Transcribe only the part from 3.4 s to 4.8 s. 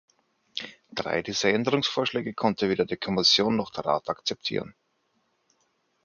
noch der Rat akzeptieren.